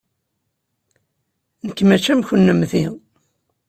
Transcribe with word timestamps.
Nekk 1.65 1.79
maci 1.87 2.09
am 2.13 2.21
kennemti! 2.27 2.85